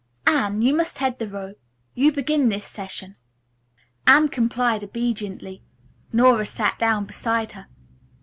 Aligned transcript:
Anne, 0.25 0.63
you 0.63 0.75
must 0.75 0.97
head 0.97 1.19
the 1.19 1.27
row. 1.27 1.53
You 1.93 2.11
began 2.11 2.49
this 2.49 2.65
session." 2.65 3.17
Anne 4.07 4.29
complied 4.29 4.83
obediently. 4.83 5.61
Nora 6.11 6.47
sat 6.47 6.79
down 6.79 7.05
beside 7.05 7.51
her. 7.51 7.67